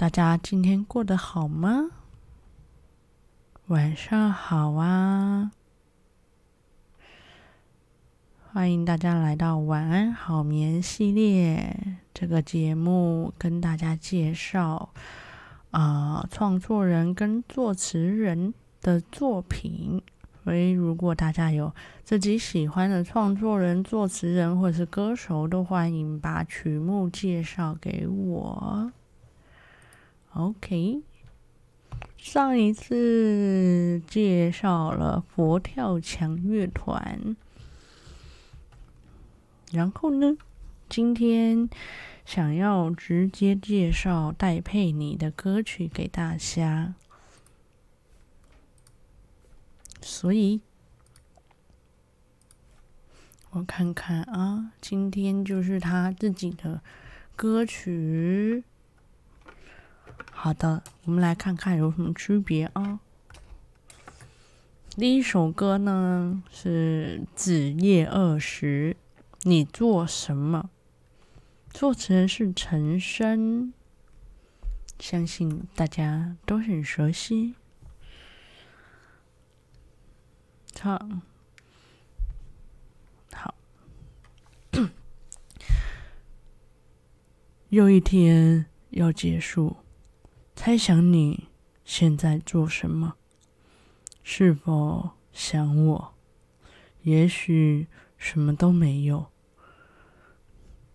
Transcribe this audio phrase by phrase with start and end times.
[0.00, 1.90] 大家今天过得好吗？
[3.66, 5.52] 晚上好啊！
[8.50, 14.88] 欢迎大家来到晚安好眠系列这个节目，跟大家介绍
[15.70, 20.02] 啊、创作人跟作词人的作品。
[20.42, 21.74] 所以，如果大家有
[22.04, 28.90] 自己喜欢的创作人、作词人或者是歌手，都欢迎把曲目介绍给我。
[30.34, 31.02] OK，
[32.16, 37.36] 上一次介绍了佛跳墙乐团，
[39.72, 40.38] 然后呢，
[40.88, 41.68] 今天
[42.24, 46.94] 想要直接介绍戴佩妮的歌曲给大家。
[50.00, 50.60] 所以，
[53.50, 56.80] 我看看啊，今天就是他自己的
[57.34, 58.62] 歌曲。
[60.42, 62.98] 好的，我们来看看有什么区别啊。
[64.96, 68.96] 第一首歌呢是《子夜二时》，
[69.42, 70.70] 你做什么？
[71.68, 73.74] 作词人是陈升，
[74.98, 77.54] 相信大家都很熟悉。
[80.72, 81.20] 唱
[83.34, 83.54] 好，
[87.68, 89.76] 又一天要结束，
[90.62, 91.48] 猜想你
[91.86, 93.14] 现在做什么？
[94.22, 96.14] 是否想我？
[97.00, 97.86] 也许
[98.18, 99.28] 什么都没有。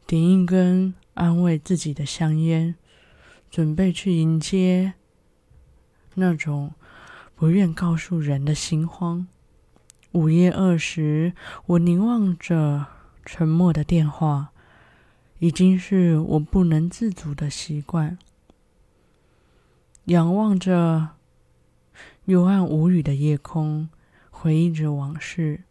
[0.05, 2.75] 点一根安慰自己的香烟，
[3.49, 4.93] 准备去迎接
[6.13, 6.75] 那种
[7.35, 9.25] 不愿告诉人的心慌。
[10.11, 11.33] 午夜二时，
[11.65, 12.85] 我凝望着
[13.25, 14.51] 沉默的电话，
[15.39, 18.19] 已经是我不能自主的习惯。
[20.05, 21.09] 仰望着
[22.25, 23.89] 幽暗无语的夜空，
[24.29, 25.63] 回忆着往事，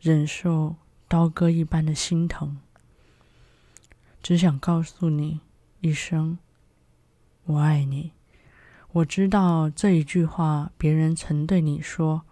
[0.00, 0.74] 忍受
[1.06, 2.58] 刀割一般的心疼。
[4.20, 5.40] 只想告诉你
[5.80, 6.38] 一声：
[7.44, 8.12] 我爱你。
[8.92, 12.22] 我知道这一句话，别人曾对你说。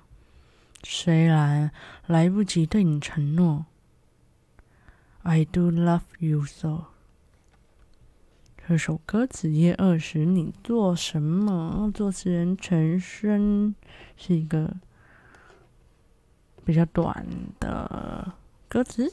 [0.83, 1.71] 虽然
[2.07, 3.67] 来不及对你承诺
[5.23, 6.87] ，I do love you so。
[8.69, 11.91] 这首歌《子夜二十》，你做什么？
[11.95, 13.75] 作词人陈升
[14.15, 14.77] 是一个
[16.67, 17.27] 比较短
[17.59, 18.35] 的
[18.69, 19.11] 歌词。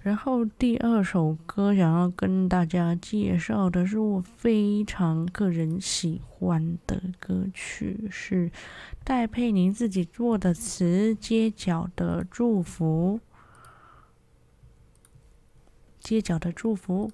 [0.00, 8.50] 然后第二首歌想要跟大家介绍的是我非常个人喜欢的歌曲，是
[9.04, 13.20] 戴佩妮自己做的词《街角的祝福》。
[16.00, 17.12] 街角的祝福，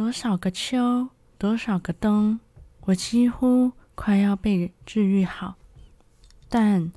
[0.00, 2.40] 多少个秋，多少个冬，
[2.86, 5.56] 我几乎快要被治愈好，
[6.48, 6.90] 但。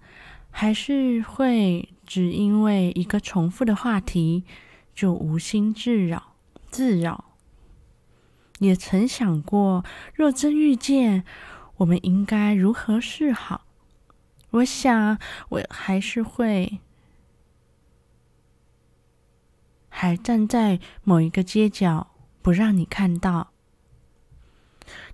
[0.49, 4.45] 还是会只因为一个重复的话题，
[4.95, 6.35] 就无心自扰
[6.69, 7.33] 自扰。
[8.59, 9.83] 也曾想过，
[10.13, 11.25] 若真遇见，
[11.77, 13.65] 我们应该如何是好？
[14.51, 15.17] 我想，
[15.49, 16.79] 我还是会
[19.89, 22.12] 还站在某一个街角，
[22.43, 23.51] 不让你看到，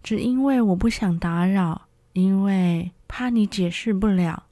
[0.04, 4.48] 只因为我不想打扰，因为怕你解释不了。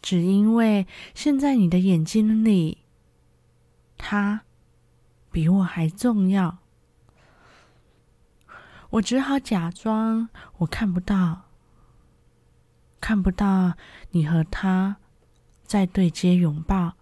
[0.00, 2.78] 只因为现在你的眼睛里，
[3.98, 4.42] 他
[5.32, 6.58] 比我还重要，
[8.90, 11.42] 我只好假装我看不到，
[13.00, 13.74] 看不到
[14.12, 14.98] 你和他
[15.64, 16.94] 在对街拥抱，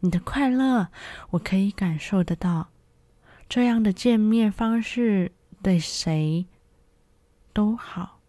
[0.00, 0.88] 你的快乐
[1.30, 2.68] 我可以感受得到，
[3.48, 5.32] 这样的见面方式
[5.62, 6.46] 对谁
[7.52, 8.20] 都好。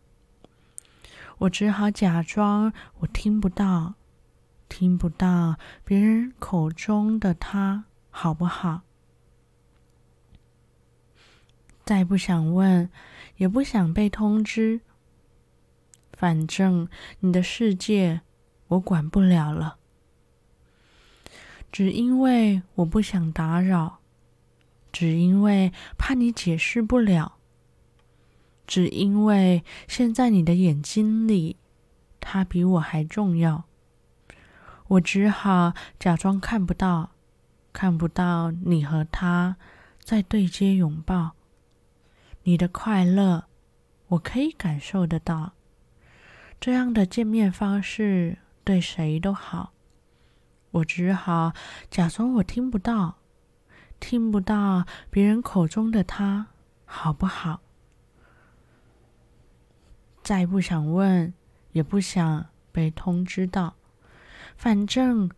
[1.39, 3.95] 我只好假装我听不到，
[4.69, 8.81] 听不到别人口中的他好不好？
[11.83, 12.89] 再不想问，
[13.37, 14.81] 也不想被通知。
[16.13, 16.87] 反正
[17.19, 18.21] 你的世界
[18.67, 19.77] 我管不了了，
[21.71, 23.99] 只因为我不想打扰，
[24.95, 27.35] 只因为怕你解释不了。
[28.65, 31.57] 只因为现在你的眼睛里，
[32.21, 33.65] 他比我还重要，
[34.87, 37.11] 我只好假装看不到，
[37.73, 39.57] 看不到你和他
[39.99, 41.35] 在对街拥抱。
[42.43, 43.47] 你的快乐，
[44.07, 45.55] 我可以感受得到。
[46.57, 49.73] 这样的见面方式对谁都好，
[50.71, 51.51] 我只好
[51.91, 53.17] 假装我听不到，
[53.99, 56.47] 听不到别人口中的他，
[56.85, 57.61] 好不好？
[60.23, 61.33] 再不想问，
[61.71, 63.75] 也不想被通知到，
[64.55, 65.29] 反正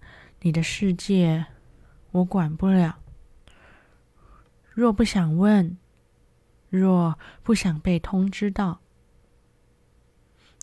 [0.42, 1.46] 你的世界
[2.12, 3.00] 我管不了。
[4.72, 5.78] 若不想问，
[6.70, 8.80] 若不想被通知到，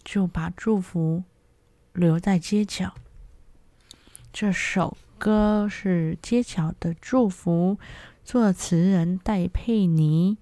[0.04, 1.24] 就把祝福
[1.92, 2.94] 留在街角。
[4.32, 7.78] 这首歌是《街角的祝福》，
[8.22, 10.36] 作词人戴佩妮。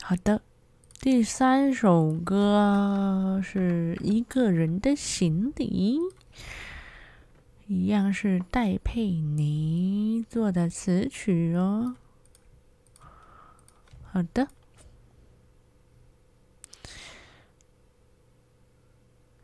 [0.00, 0.40] 好的。
[1.02, 5.98] 第三首歌是一个人的行李，
[7.72, 11.94] 一样是戴佩妮做的词曲哦。
[14.02, 14.48] 好的，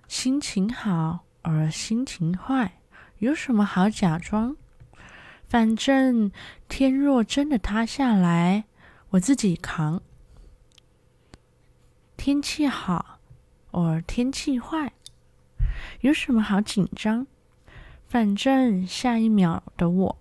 [0.09, 2.81] 心情好而心情坏，
[3.19, 4.57] 有什么好假装？
[5.47, 6.33] 反正
[6.69, 8.65] 天若真的塌下来，
[9.11, 10.03] 我自己扛。
[12.17, 13.21] 天气好，
[13.71, 14.95] 或天气坏，
[16.01, 17.29] 有什么好紧张？
[18.07, 20.19] 反正下一秒的我，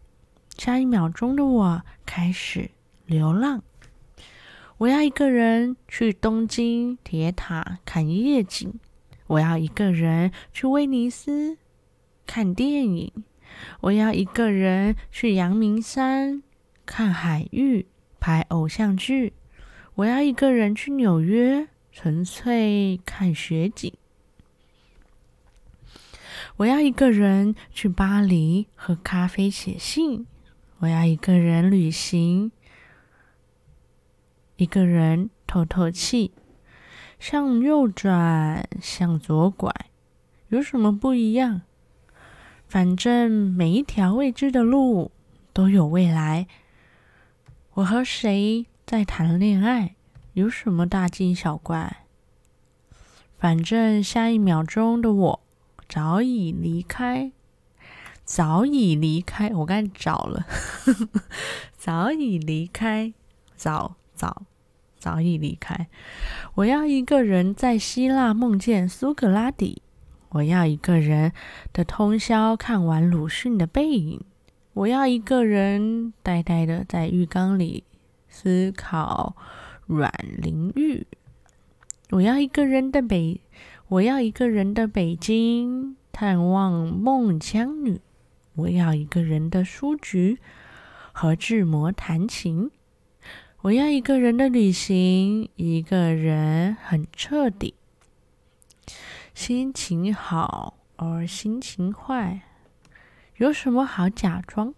[0.57, 2.71] 下一秒钟的我开始
[3.05, 3.63] 流浪。
[4.77, 8.73] 我要一个人去东京铁塔看夜景，
[9.27, 11.57] 我要一个人去威尼斯
[12.25, 13.11] 看电影，
[13.81, 16.43] 我要一个人去阳明山
[16.85, 17.85] 看海芋
[18.19, 19.33] 拍偶像剧，
[19.95, 21.67] 我要一个人去纽约。
[21.97, 23.93] 纯粹看雪景。
[26.57, 30.25] 我要一个人去巴黎喝咖啡写信。
[30.79, 32.51] 我要一个人旅行，
[34.55, 36.31] 一个人透透气。
[37.19, 39.73] 向右转，向左拐，
[40.49, 41.61] 有什么不一样？
[42.67, 45.11] 反正每一条未知的路
[45.51, 46.47] 都有未来。
[47.75, 49.95] 我和谁在谈恋爱？
[50.33, 52.05] 有什么大惊小怪？
[53.37, 55.44] 反正下一秒钟的我
[55.87, 57.31] 早已离开，
[58.23, 59.49] 早已离开。
[59.49, 60.45] 我刚才找了，
[61.77, 63.13] 早已离开，
[63.55, 64.43] 早早
[64.97, 65.87] 早已离开。
[66.55, 69.81] 我要一个人在希腊梦见苏格拉底，
[70.29, 71.31] 我要一个人
[71.71, 74.21] 的通宵看完鲁迅的背影，
[74.73, 77.83] 我要一个人呆呆的在浴缸里
[78.27, 79.35] 思考。
[79.87, 81.05] 阮玲玉，
[82.09, 83.39] 我要一个人的北，
[83.87, 88.01] 我要一个人的北京探望孟姜女，
[88.55, 90.39] 我要一个人的书局
[91.11, 92.71] 和志摩弹琴，
[93.61, 97.75] 我要一个人的旅行，一个人很彻底，
[99.35, 102.41] 心情好而心情坏，
[103.37, 104.73] 有什么好假装？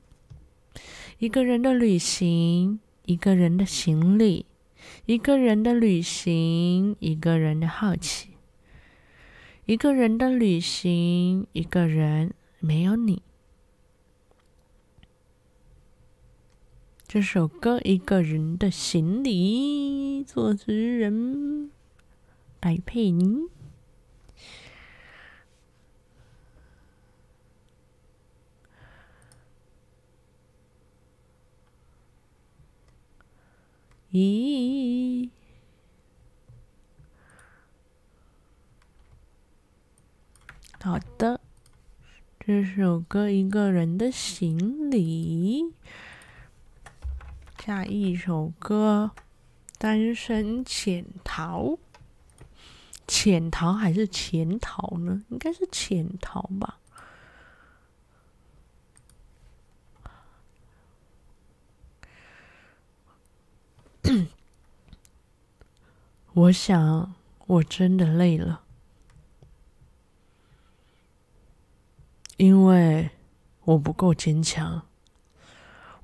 [1.19, 4.45] 一个人的旅行，一个人的行李。
[5.06, 8.37] 一个人的旅行，一个人的好奇。
[9.68, 13.22] 一个人的旅行，一个人没有你。
[17.06, 21.70] 这首歌《一个人的行李》，作词人
[22.62, 23.50] 戴佩妮。
[34.13, 35.30] 咦，
[40.79, 41.41] 好的，
[42.39, 45.63] 这首歌《一个人的行李》，
[47.60, 49.12] 下一首歌
[49.77, 51.63] 《单身潜逃》，
[53.05, 55.24] 潜逃还是潜逃呢？
[55.27, 56.79] 应该是潜逃吧。
[66.31, 67.13] 我想，
[67.46, 68.63] 我真的累了，
[72.38, 73.10] 因为
[73.63, 74.84] 我不够坚强。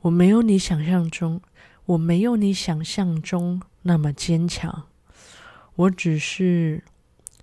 [0.01, 1.41] 我没有你想象中，
[1.85, 4.87] 我没有你想象中那么坚强。
[5.75, 6.83] 我只是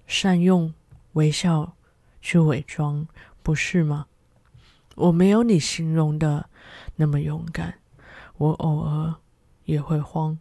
[0.06, 0.75] 善用
[1.12, 1.75] 微笑
[2.20, 3.06] 去伪装，
[3.42, 4.06] 不是吗？
[4.97, 6.50] 我没有你形容的
[6.97, 7.78] 那么勇敢，
[8.37, 9.14] 我偶尔
[9.64, 10.37] 也会慌。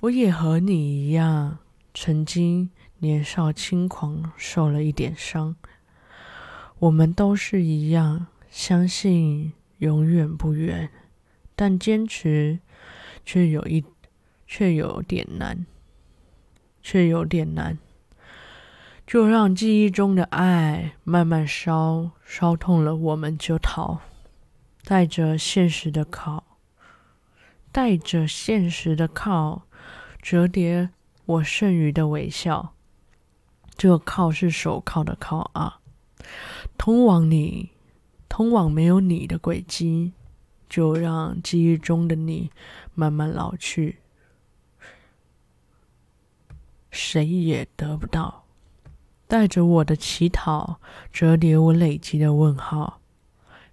[0.00, 1.58] 我也和你一样，
[1.92, 5.56] 曾经年少轻狂，受了一点伤。
[6.80, 10.90] 我们都是一样，相信永远不远，
[11.54, 12.58] 但坚持
[13.22, 13.84] 却有一，
[14.46, 15.66] 却有点难，
[16.80, 17.78] 却有点难。
[19.06, 24.00] 就让记忆中的爱慢慢烧，烧痛了我们就逃。
[24.84, 26.42] 带着现实的铐，
[27.70, 29.64] 带着现实的铐，
[30.22, 30.88] 折叠
[31.26, 32.72] 我剩余的微笑。
[33.76, 35.76] 这个铐是手铐的铐啊。
[36.80, 37.68] 通往你，
[38.26, 40.12] 通往没有你的轨迹，
[40.66, 42.50] 就让记忆中的你
[42.94, 43.98] 慢慢老去，
[46.90, 48.46] 谁也得不到。
[49.28, 50.80] 带着我的乞讨，
[51.12, 53.02] 折叠我累积的问号，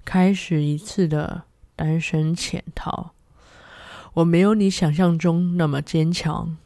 [0.04, 1.44] 开始一次的
[1.78, 3.12] 单身潜逃。
[4.16, 6.58] 我没有你想象中那么坚强，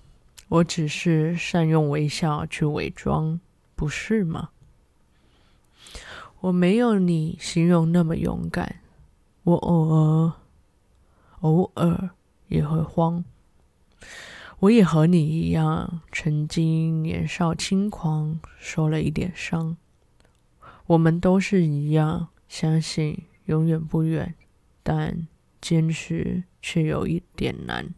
[0.47, 3.39] 我只是善用微笑去伪装，
[3.75, 4.49] 不是吗？
[6.41, 8.77] 我没有你形容那么勇敢，
[9.43, 10.33] 我偶尔
[11.41, 12.09] 偶尔
[12.47, 13.23] 也会慌。
[14.59, 19.77] 我也和你一样，曾经年少轻狂，受了一点伤。
[20.87, 24.33] 我们都是一样，相信永远不远，
[24.81, 25.27] 但
[25.61, 27.93] 坚持却有一点难。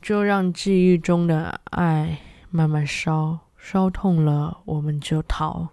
[0.00, 2.18] 就让记忆中的爱
[2.50, 5.68] 慢慢烧，烧痛了我们就逃。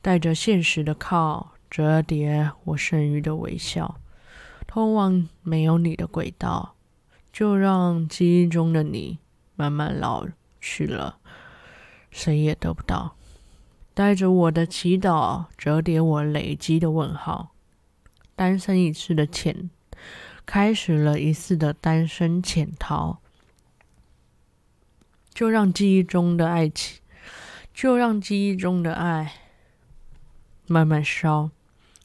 [0.00, 4.00] 带着现实的铐，折叠我剩余的微笑，
[4.66, 6.74] 通往没有你的轨道，
[7.32, 9.18] 就让记忆中的你
[9.56, 10.26] 慢慢老
[10.60, 11.18] 去了，
[12.10, 13.16] 谁也得不到。
[13.94, 17.52] 带着我的祈祷，折叠我累积的问号，
[18.34, 19.68] 单身一次的潜，
[20.46, 23.18] 开始了一次的单身潜逃，
[25.34, 27.00] 就让记忆中的爱情，
[27.74, 29.34] 就让记忆中的爱。
[30.72, 31.50] 慢慢烧，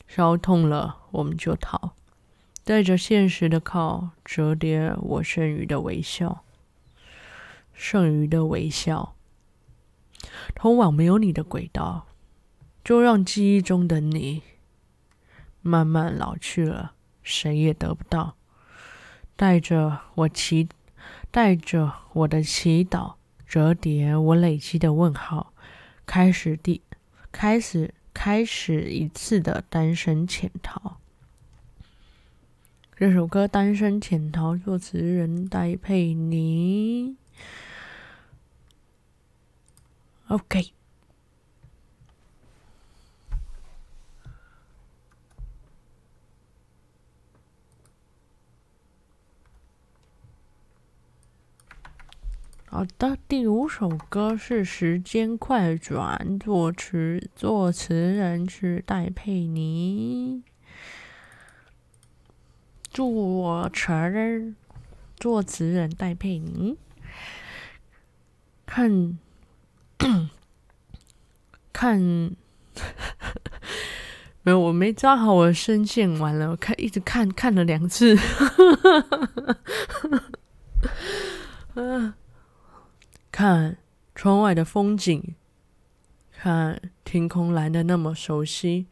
[0.08, 1.94] 烧痛了我们就逃，
[2.66, 6.44] 带着现实的铐，折叠我剩余的微笑，
[7.72, 9.16] 剩余的微笑，
[10.54, 12.08] 通往没有你的轨道，
[12.84, 14.44] 就让记忆中的你
[15.62, 16.92] 慢慢老去了，
[17.24, 18.36] 谁也得不到。
[19.38, 20.68] 带着我祈，
[21.32, 23.14] 带着我的祈祷，
[23.48, 25.54] 折叠我累积的问号，
[26.06, 26.82] 开始第，
[27.32, 27.94] 开始。
[28.18, 30.98] 开始一次的单身潜逃。
[32.96, 37.16] 这首歌《单身潜逃》，作词人戴佩妮。
[40.30, 40.77] OK。
[52.78, 60.44] 好的，第五首歌是《时间快转》，作词作词人是戴佩妮，
[62.92, 64.54] 作词
[65.16, 66.78] 作词人戴佩妮。
[68.68, 69.18] 看，
[71.74, 72.00] 看，
[74.44, 78.16] 没有，我没抓好我的声线，完了，我看一直看看了两次，
[81.74, 82.14] 嗯。
[83.38, 83.78] 看
[84.16, 85.36] 窗外的风景，
[86.32, 88.88] 看天空蓝得那么熟悉，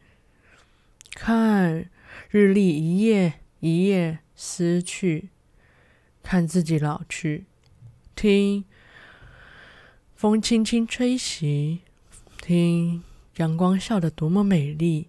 [1.16, 1.90] 看
[2.30, 5.30] 日历一页一页撕去，
[6.22, 7.46] 看自己老去，
[8.14, 8.64] 听
[10.14, 11.80] 风轻轻吹袭，
[12.40, 13.02] 听
[13.38, 15.08] 阳光笑得多么美丽，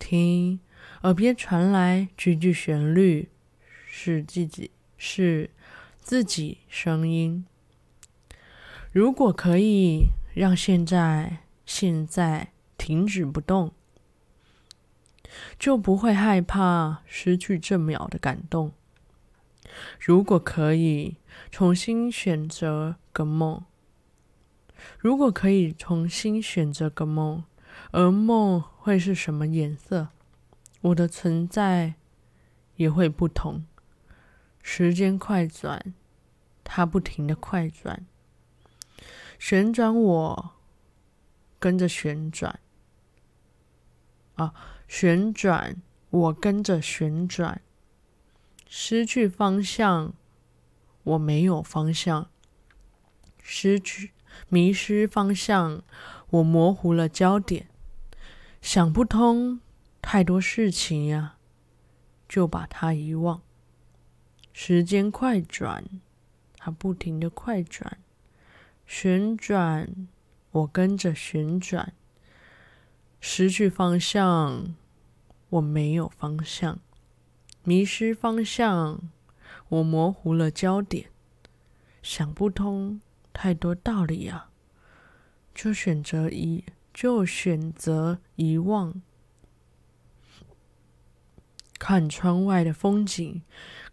[0.00, 0.58] 听
[1.02, 3.28] 耳边传来句句旋律，
[3.86, 5.50] 是自己是
[6.00, 7.46] 自己声音。
[8.92, 13.72] 如果可以让现在现在停止不动，
[15.56, 18.72] 就不会害怕失去这秒的感动。
[20.00, 21.18] 如果可以
[21.52, 23.62] 重新选择个梦，
[24.98, 27.44] 如果可以重新选择个梦，
[27.92, 30.08] 而梦会是什么颜色？
[30.80, 31.94] 我的存在
[32.74, 33.64] 也会不同。
[34.60, 35.94] 时间快转，
[36.64, 38.04] 它不停的快转。
[39.40, 40.50] 旋转，我
[41.58, 42.60] 跟着旋转
[44.34, 44.54] 啊！
[44.86, 45.80] 旋转，
[46.10, 47.62] 我跟着旋转。
[48.68, 50.12] 失去方向，
[51.02, 52.28] 我没有方向。
[53.42, 54.12] 失去，
[54.50, 55.82] 迷失方向，
[56.28, 57.66] 我模糊了焦点。
[58.60, 59.60] 想不通
[60.02, 61.38] 太多事情呀，
[62.28, 63.40] 就把它遗忘。
[64.52, 65.82] 时间快转，
[66.58, 67.98] 它不停的快转。
[68.92, 70.08] 旋转，
[70.50, 71.92] 我跟着旋转，
[73.20, 74.74] 失去方向，
[75.48, 76.80] 我没有方向；
[77.62, 79.08] 迷失方向，
[79.68, 81.08] 我模糊了焦点。
[82.02, 83.00] 想不通
[83.32, 84.50] 太多道理啊，
[85.54, 89.00] 就选择遗，就选择遗忘。
[91.78, 93.42] 看窗外的风景，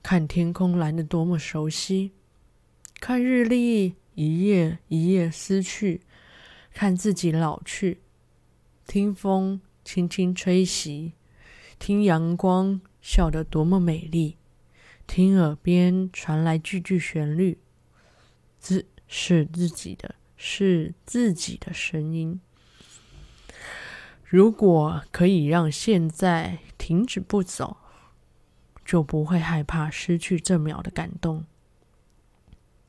[0.01, 2.13] 看天空蓝得多么熟悉。
[2.99, 6.01] 看日历，一页一页撕去，
[6.73, 8.01] 看自己老去。
[8.87, 11.13] 听风轻轻吹袭，
[11.77, 14.37] 听阳光笑得多么美丽。
[15.05, 17.59] 听耳边传来句句旋律，
[18.57, 22.41] 自是自己的，是自己的声音。
[24.25, 27.77] 如果可以让现在停止不走，
[28.83, 31.45] 就不会害怕失去这秒的感动。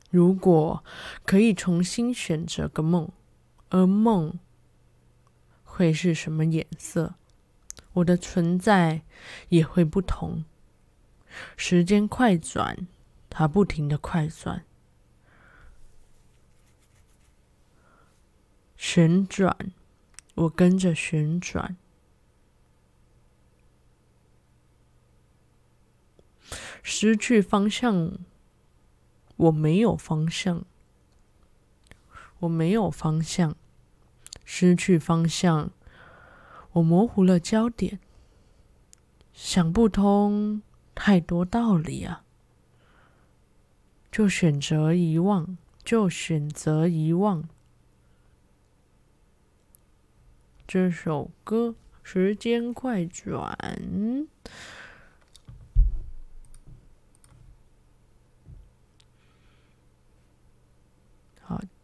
[0.09, 0.83] 如果
[1.25, 3.09] 可以重新选择个梦，
[3.69, 4.39] 而梦
[5.63, 7.15] 会是什么颜色，
[7.93, 9.03] 我的存在
[9.49, 10.43] 也会不同。
[11.55, 12.87] 时间快转，
[13.29, 14.65] 它不停的快转，
[18.75, 19.71] 旋转。
[20.35, 21.75] 我跟着旋转，
[26.81, 28.17] 失去方向。
[29.39, 30.65] 我没有方向，
[32.39, 33.55] 我没有方向，
[34.43, 35.71] 失去方向。
[36.73, 37.99] 我模糊了焦点，
[39.31, 40.61] 想不通
[40.93, 42.23] 太多道理啊，
[44.11, 47.47] 就选择遗忘，就选择遗忘。
[50.67, 51.69] 这首歌
[52.03, 53.57] 《时间快转》，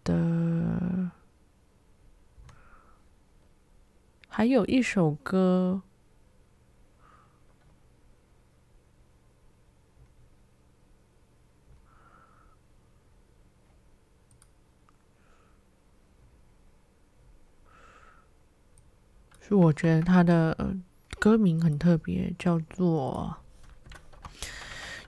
[0.06, 1.12] 的，
[4.30, 5.82] 还有一首歌。
[19.48, 20.76] 是我觉得他的
[21.20, 23.38] 歌名很特别，叫做“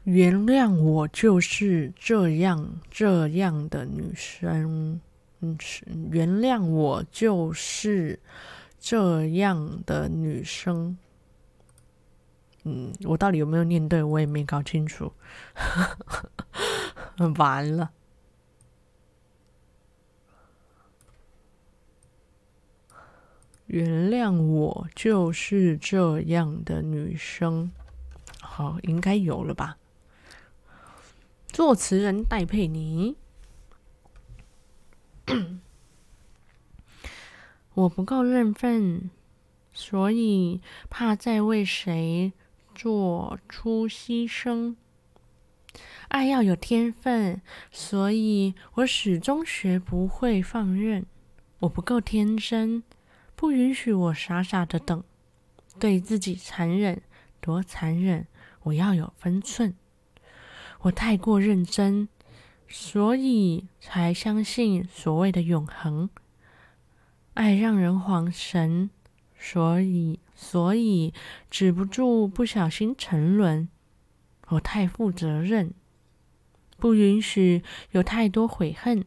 [0.07, 5.01] 原谅我就是这样这样的女生”。
[5.41, 5.57] 嗯，
[6.09, 8.17] 原谅我就是
[8.79, 10.97] 这样的女生。
[12.63, 14.01] 嗯，我到底有没有念对？
[14.01, 15.11] 我也没搞清楚。
[17.37, 17.91] 完了。
[23.65, 27.69] 原谅我就是这样的女生，
[28.39, 29.77] 好，应该有了吧？
[31.57, 33.17] 作词人戴佩妮，
[37.73, 39.09] 我不够认份，
[39.73, 42.31] 所以怕再为谁
[42.75, 44.75] 做出牺牲。
[46.09, 47.41] 爱要有天分，
[47.71, 51.07] 所以我始终学不会放任。
[51.61, 52.83] 我不够天真。
[53.35, 55.03] 不允许我傻傻的等，
[55.79, 57.01] 对自己残忍，
[57.41, 58.27] 多残忍！
[58.61, 59.75] 我要有分寸。
[60.81, 62.07] 我太过认真，
[62.67, 66.09] 所以才相信所谓的永恒。
[67.33, 68.89] 爱让人恍神，
[69.37, 71.13] 所以所以
[71.49, 73.69] 止不住不小心沉沦。
[74.49, 75.73] 我太负责任，
[76.77, 79.05] 不允许有太多悔恨。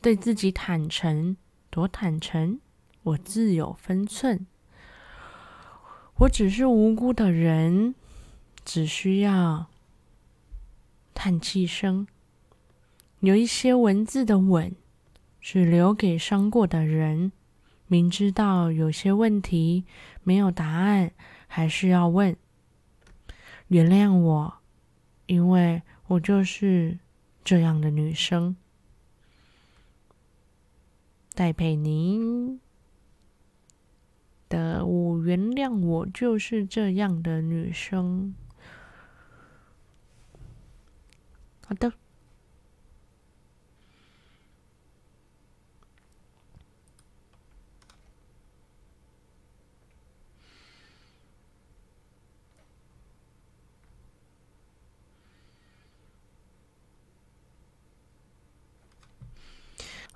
[0.00, 1.36] 对自己坦诚，
[1.68, 2.60] 多坦诚！
[3.02, 4.46] 我自有分寸，
[6.16, 7.94] 我只是无辜的人，
[8.64, 9.66] 只需要
[11.16, 12.06] 叹气声。
[13.20, 14.76] 有一些文字的吻，
[15.40, 17.32] 只留给伤过的人。
[17.86, 19.86] 明知道有些问题
[20.22, 21.12] 没有答案，
[21.46, 22.36] 还是要问。
[23.68, 24.54] 原谅我，
[25.24, 26.98] 因为我就是
[27.42, 28.54] 这样的女生。
[31.34, 32.60] 戴佩妮。
[34.48, 38.34] 的，我原谅我就是这样的女生。
[41.68, 41.92] 好的。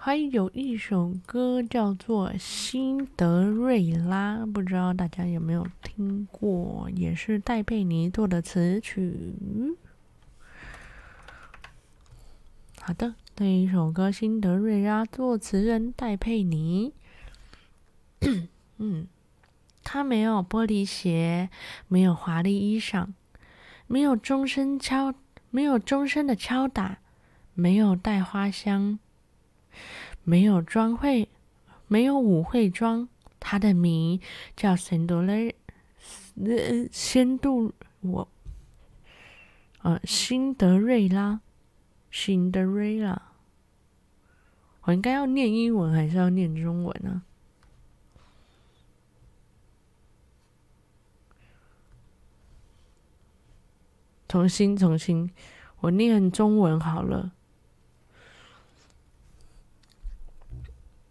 [0.02, 6.88] 还有一首歌叫做《辛德瑞拉》，不知道大家有没有听过？
[6.96, 9.34] 也是戴佩妮做的词曲。
[12.90, 16.92] 好的，这一首歌《辛德瑞拉》作词人戴佩妮。
[18.78, 19.06] 嗯，
[19.84, 21.50] 他没有玻璃鞋，
[21.86, 23.06] 没有华丽衣裳，
[23.86, 25.14] 没有钟声敲，
[25.50, 26.98] 没有钟声的敲打，
[27.54, 28.98] 没有带花香，
[30.24, 31.28] 没有妆会，
[31.86, 33.08] 没有舞会妆。
[33.38, 34.20] 他的名
[34.56, 35.54] 叫辛德勒，
[36.44, 38.28] 呃，仙度我，
[39.82, 41.40] 呃，辛德瑞拉，
[42.10, 43.22] 辛德瑞拉。
[44.82, 47.22] 我应该要念英文还是要念中文呢？
[54.26, 55.30] 重新，重新，
[55.80, 57.32] 我念中文好了。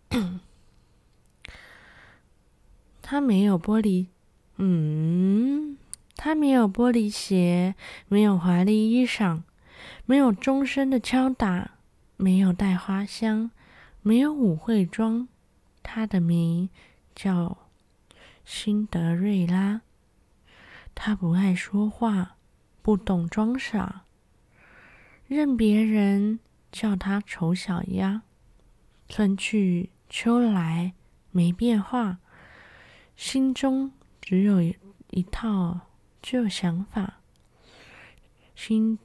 [3.02, 4.08] 他没有玻璃，
[4.58, 5.78] 嗯，
[6.16, 7.76] 他没有玻璃鞋，
[8.08, 9.42] 没有华丽衣裳，
[10.06, 11.72] 没有钟声的敲打，
[12.18, 13.52] 没有带花香，
[14.02, 15.28] 没有舞会装。
[15.82, 16.70] 他的名
[17.16, 17.58] 叫
[18.44, 19.82] 辛德瑞拉。
[20.94, 22.36] 他不爱说话，
[22.82, 24.02] 不懂装傻，
[25.28, 26.40] 任别人
[26.72, 28.24] 叫他丑小鸭。
[29.08, 30.94] 春去秋来，
[31.32, 32.20] 没变化。
[33.16, 34.62] 心中只有
[35.10, 35.80] 一套
[36.22, 37.16] 旧想法。
[38.56, 39.00] 辛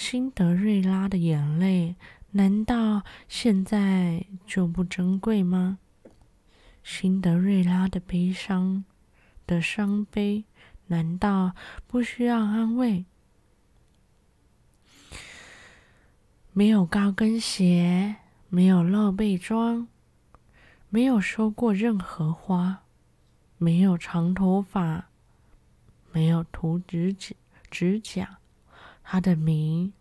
[0.00, 1.94] 辛德瑞拉的眼泪，
[2.30, 5.78] 难道现在就不珍贵吗？
[6.82, 8.82] 辛德瑞拉的悲伤
[9.46, 10.44] 的伤悲，
[10.86, 11.54] 难道
[11.86, 13.04] 不需要安慰？
[16.54, 18.16] 没有高跟鞋，
[18.48, 19.86] 没有露背装，
[20.88, 22.84] 没有收过任何花。
[23.58, 25.10] 没有长头发，
[26.10, 27.36] 没有涂指甲，
[27.70, 28.39] 指甲。
[29.12, 29.92] 他的名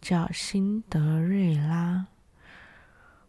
[0.00, 2.06] 叫辛德瑞拉。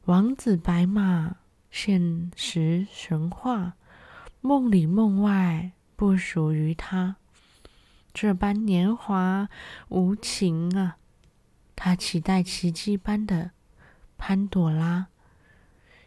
[0.05, 1.37] 王子白马，
[1.71, 3.73] 现实神话，
[4.41, 7.15] 梦里梦外不属于他。
[8.13, 9.49] 这般年华
[9.89, 10.97] 无情啊！
[11.75, 13.49] 他期待奇迹般的
[14.19, 15.07] 潘朵拉。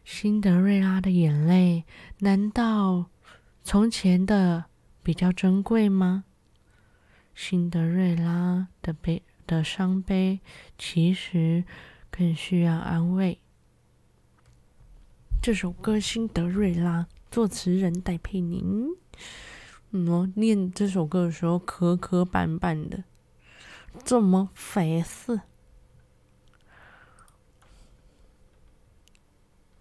[0.04, 1.84] 辛德瑞拉的眼泪，
[2.20, 3.06] 难道？
[3.64, 4.66] 从前的
[5.02, 6.22] 比较珍贵吗？
[7.34, 10.40] 辛德瑞拉的悲的伤悲，
[10.78, 11.64] 其实
[12.10, 13.38] 更需要安慰。
[15.42, 18.62] 这首歌《辛德瑞拉》，作词人戴佩妮。
[19.90, 23.04] 嗯，我念这首歌的时候磕磕绊绊的，
[24.04, 25.40] 怎么回事？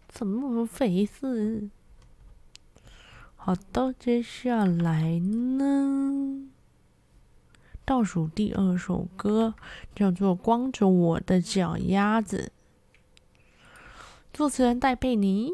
[0.08, 1.70] 怎么回事？
[3.36, 6.50] 好的，接下来呢，
[7.90, 9.56] 倒数第二首歌
[9.96, 12.52] 叫做《光着我的脚丫子》，
[14.32, 15.54] 作词人戴佩妮。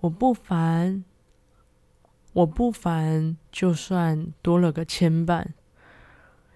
[0.00, 1.04] 我不烦，
[2.32, 5.50] 我不烦，就算多了个牵绊，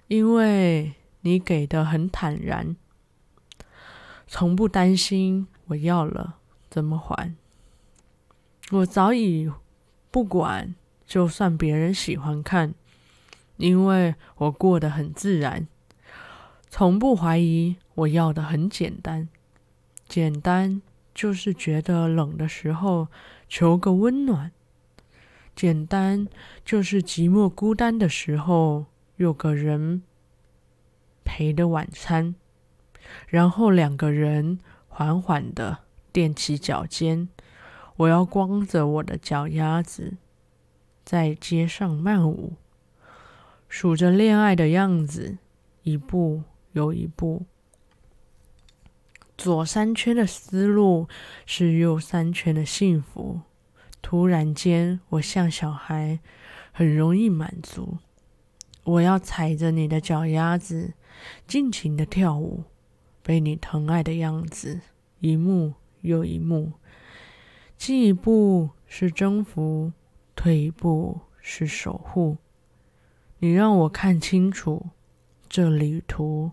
[0.09, 2.75] 因为你给的很坦然，
[4.27, 7.37] 从不担心我要了怎么还。
[8.73, 9.49] 我早已
[10.11, 10.75] 不管，
[11.07, 12.75] 就算别人喜欢看，
[13.59, 15.69] 因为我过得很自然，
[16.69, 19.29] 从不怀疑我要的很简单，
[20.09, 20.81] 简单
[21.15, 23.09] 就是觉得冷的时候
[23.49, 24.53] 求个温暖，
[25.55, 26.27] 简单
[26.65, 30.03] 就是寂寞孤单的时候有个人
[31.25, 32.35] 陪的晚餐，
[33.27, 35.79] 然后两个人缓缓的
[36.13, 37.29] 踮起脚尖。
[37.97, 40.19] 我要光着我的脚丫子，
[41.05, 42.53] 在街上漫舞，
[43.69, 45.39] 数着恋爱的样子，
[45.83, 47.45] 一步又一步。
[49.37, 51.07] 左三圈的思路
[51.47, 53.43] 是右三圈的幸福。
[54.01, 56.21] 突然间，我像小孩，
[56.73, 57.99] 很容易满足。
[58.85, 60.95] 我要踩着你的脚丫子，
[61.47, 62.65] 尽情的跳舞，
[63.23, 64.81] 被你疼爱的样子，
[65.21, 66.73] 一幕又一幕。
[67.77, 69.93] 进一步是征服，
[70.35, 72.39] 退一步是守护。
[73.39, 74.91] 你让我看清楚，
[75.49, 76.53] 这旅途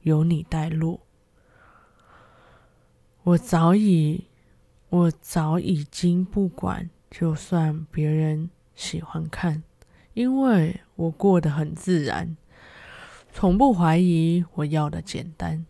[0.00, 1.00] 有你带路。
[3.22, 4.26] 我早已，
[4.88, 9.62] 我早已经不管，就算别人喜欢看，
[10.14, 12.36] 因为我过得很自然，
[13.32, 15.66] 从不怀疑我要的简单。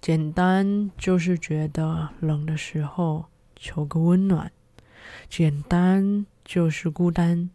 [0.00, 3.26] 简单就是觉得冷的时候。
[3.64, 4.50] 求个温暖，
[5.28, 7.48] 简单就是孤单，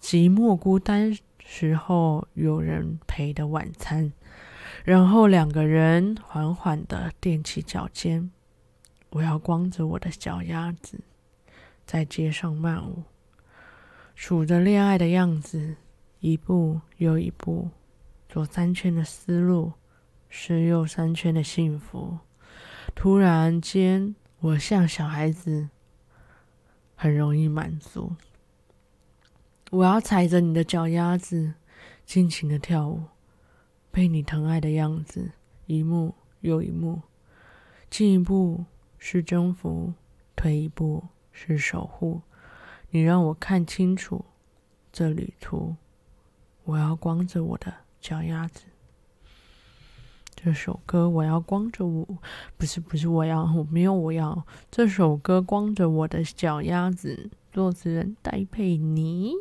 [0.00, 4.12] 寂寞孤单时候有人陪的晚餐，
[4.82, 8.30] 然后两个人缓缓的踮起脚尖。
[9.10, 11.00] 我要光着我的脚丫子，
[11.84, 13.02] 在街上漫舞，
[14.14, 15.76] 数着恋爱的样子，
[16.20, 17.68] 一步又一步，
[18.28, 19.72] 左三圈的思路，
[20.28, 22.18] 是右三圈的幸福。
[22.94, 25.68] 突然间，我像小孩子，
[26.94, 28.14] 很容易满足。
[29.70, 31.54] 我要踩着你的脚丫子，
[32.04, 33.04] 尽情的跳舞，
[33.92, 35.30] 被你疼爱的样子，
[35.66, 37.02] 一幕又一幕。
[37.88, 38.64] 进一步
[38.98, 39.94] 是征服，
[40.34, 42.20] 退一步是守护。
[42.90, 44.24] 你让我看清楚
[44.92, 45.76] 这旅途。
[46.64, 48.62] 我要光着我的脚丫子。
[50.34, 52.18] 这首歌我要光着我，
[52.56, 54.44] 不是不是我要，我没有我要。
[54.68, 59.32] 这首歌光着我的脚丫子，作词人戴佩妮。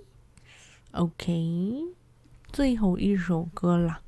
[0.91, 1.83] OK，
[2.51, 4.01] 最后一首歌啦。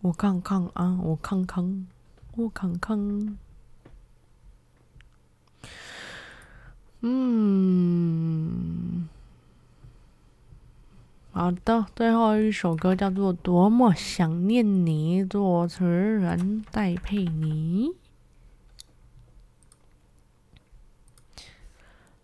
[0.00, 1.88] 我看看啊，我看看，
[2.36, 3.36] 我看看。
[7.00, 9.08] 嗯，
[11.32, 17.90] 好的，最后一首歌叫做《多么想念你》，作词人戴佩妮。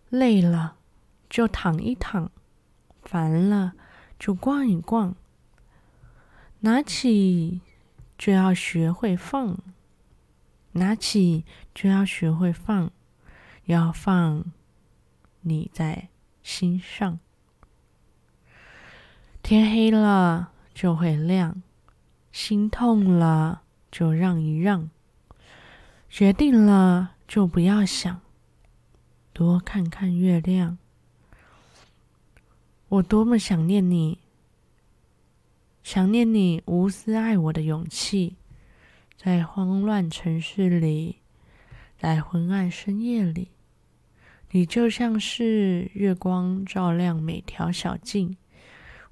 [0.09, 0.77] 累了
[1.29, 2.31] 就躺一躺。
[3.03, 3.73] 烦了，
[4.19, 5.15] 就逛一逛。
[6.59, 7.61] 拿起
[8.17, 9.57] 就要学会放，
[10.73, 12.91] 拿起就要学会放，
[13.65, 14.51] 要放
[15.41, 16.09] 你在
[16.43, 17.19] 心上。
[19.41, 21.61] 天黑了就会亮，
[22.33, 24.89] 心痛了就让一让，
[26.09, 28.19] 决定了就不要想，
[29.31, 30.77] 多看看月亮。
[32.89, 34.19] 我多么想念你，
[35.83, 38.37] 想念你无私爱我的勇气，
[39.17, 41.17] 在慌乱城市里，
[41.99, 43.49] 在昏暗深夜里，
[44.51, 48.37] 你就像是月光照亮每条小径。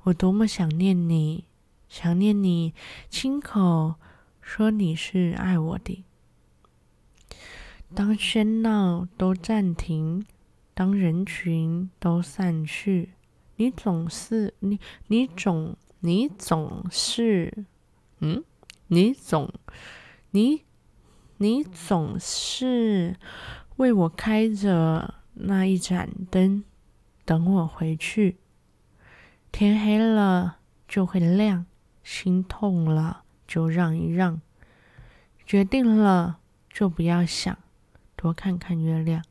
[0.04, 1.44] 我多么想念你，
[1.90, 2.74] 想念你
[3.10, 3.96] 亲口
[4.40, 6.06] 说你是爱我的。
[7.94, 10.26] 当喧闹都暂停，
[10.74, 13.10] 当人群都散去。
[13.58, 17.66] 你总是你，你总你总是，
[18.20, 18.44] 嗯，
[18.88, 19.54] 你总
[20.32, 20.64] 你
[21.38, 23.16] 你总是
[23.78, 26.64] 为我开着那一盏灯，
[27.24, 28.38] 等我回去。
[29.52, 31.66] 天黑了就会亮，
[32.04, 34.42] 心痛了就让一让，
[35.46, 36.40] 决定了
[36.70, 37.58] 就不要想，
[38.18, 39.24] 多看看月亮。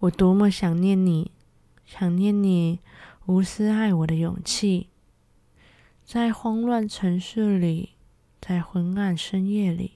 [0.00, 1.30] 我多么想念你。
[1.86, 2.80] 想念你
[3.26, 4.88] 无私爱我的勇气，
[6.04, 7.90] 在慌乱城市里，
[8.40, 9.92] 在昏暗深夜里，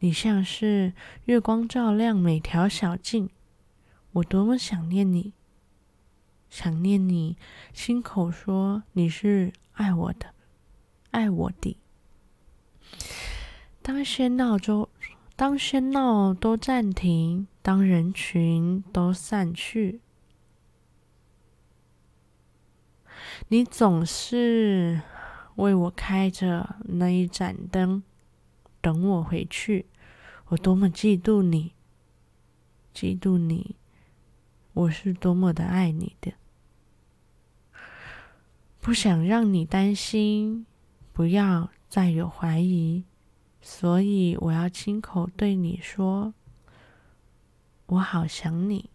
[0.00, 0.92] 你像是
[1.24, 3.30] 月光照亮每条小径。
[4.12, 5.32] 我多么想念你，
[6.50, 7.38] 想念你
[7.72, 10.34] 亲口说你是爱我的，
[11.10, 11.78] 爱我的。
[13.80, 14.88] 当喧闹中，
[15.34, 20.02] 当喧闹都暂停，当人群都散去。
[23.46, 25.00] 你总是
[25.54, 28.02] 为我开着那一盏灯，
[28.80, 29.86] 等我回去。
[30.48, 31.72] 我多么嫉妒你，
[32.92, 33.76] 嫉妒你，
[34.72, 36.32] 我是多么的爱你的。
[38.80, 40.66] 不想让你担心，
[41.12, 43.04] 不要再有怀疑，
[43.60, 46.32] 所以我要亲口对你说，
[47.86, 48.90] 我好想你。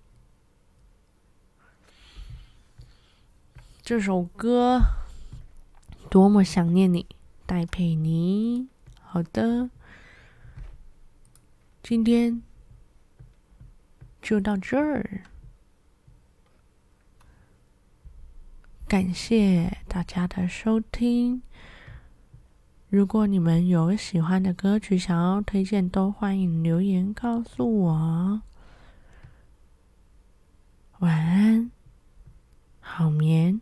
[3.84, 4.82] 这首歌
[6.10, 7.06] 多么想念你，
[7.46, 8.70] 戴佩妮。
[9.02, 9.70] 好的，
[11.84, 12.42] 今天
[14.22, 15.26] 就到这儿，
[18.88, 21.44] 感谢大家的收听。
[22.88, 28.42] 如果你们有喜欢的歌曲想要推荐，都欢迎留言告诉我。
[31.00, 31.70] 晚安，
[32.80, 33.60] 好眠。